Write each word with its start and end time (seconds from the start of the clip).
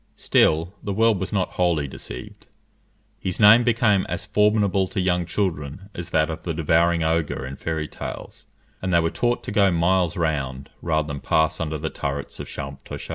Still 0.15 0.73
the 0.81 0.93
world 0.93 1.19
was 1.19 1.31
not 1.31 1.49
wholly 1.61 1.87
deceived; 1.87 2.47
his 3.19 3.39
name 3.39 3.63
became 3.63 4.03
as 4.09 4.25
formidable 4.25 4.87
to 4.87 4.99
young 4.99 5.27
children 5.27 5.91
as 5.93 6.09
that 6.09 6.27
of 6.31 6.41
the 6.41 6.55
devouring 6.55 7.03
ogre 7.03 7.45
in 7.45 7.55
fairy 7.55 7.87
tales, 7.87 8.47
and 8.81 8.91
they 8.91 8.99
were 8.99 9.11
taught 9.11 9.43
to 9.43 9.51
go 9.51 9.69
miles 9.71 10.17
round, 10.17 10.71
rather 10.81 11.07
than 11.07 11.19
pass 11.19 11.59
under 11.59 11.77
the 11.77 11.91
turrets 11.91 12.39
of 12.39 12.47
Champtocé. 12.47 13.09